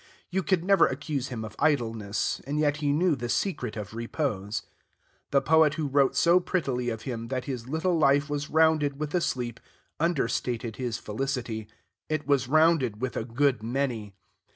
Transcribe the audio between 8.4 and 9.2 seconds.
rounded with